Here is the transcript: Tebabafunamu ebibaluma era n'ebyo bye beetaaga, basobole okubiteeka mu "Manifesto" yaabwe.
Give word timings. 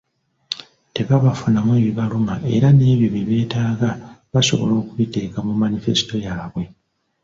Tebabafunamu 0.95 1.71
ebibaluma 1.79 2.35
era 2.55 2.67
n'ebyo 2.73 3.07
bye 3.13 3.23
beetaaga, 3.29 3.89
basobole 4.33 4.73
okubiteeka 4.81 5.37
mu 5.47 5.53
"Manifesto" 5.63 6.13
yaabwe. 6.25 6.63